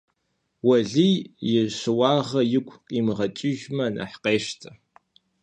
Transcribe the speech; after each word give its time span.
Уэлий 0.67 1.15
и 1.57 1.63
щыуагъэр 1.77 2.45
игу 2.57 2.75
къимыгъэкӀыжмэ 2.85 3.85
нэхъ 3.95 4.17
къещтэ. 4.23 4.69